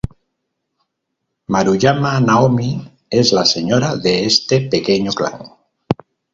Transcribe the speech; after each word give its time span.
Maruyama 1.47 2.19
Naomi 2.21 2.87
es 3.07 3.31
la 3.33 3.45
señora 3.45 3.95
de 3.97 4.25
este 4.25 4.61
pequeño 4.61 5.11
clan. 5.11 5.43